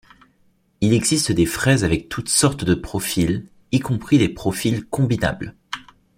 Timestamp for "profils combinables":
4.29-5.55